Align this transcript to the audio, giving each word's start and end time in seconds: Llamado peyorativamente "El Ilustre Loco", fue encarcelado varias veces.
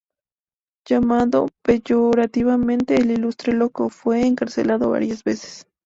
Llamado 0.87 1.45
peyorativamente 1.63 2.95
"El 2.95 3.11
Ilustre 3.11 3.53
Loco", 3.53 3.89
fue 3.91 4.25
encarcelado 4.25 4.89
varias 4.89 5.23
veces. 5.23 5.67